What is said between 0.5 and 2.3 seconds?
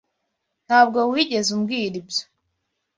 Ntabwo wigeze umbwira ibyo.